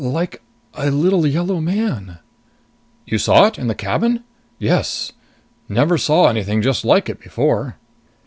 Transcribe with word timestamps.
"Like 0.03 0.41
a 0.73 0.89
little 0.89 1.27
yellow 1.27 1.61
man" 1.61 2.17
"You 3.05 3.19
saw 3.19 3.45
it? 3.45 3.59
In 3.59 3.67
the 3.67 3.75
cabin? 3.75 4.23
Yes. 4.57 5.11
Never 5.69 5.95
saw 5.99 6.27
anything 6.27 6.63
just 6.63 6.83
like 6.83 7.07
it 7.07 7.19
before!" 7.21 7.75